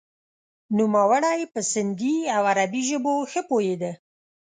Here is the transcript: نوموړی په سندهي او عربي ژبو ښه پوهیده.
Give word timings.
نوموړی 0.77 1.39
په 1.53 1.59
سندهي 1.71 2.17
او 2.35 2.41
عربي 2.51 2.81
ژبو 2.89 3.13
ښه 3.31 3.41
پوهیده. 3.49 3.91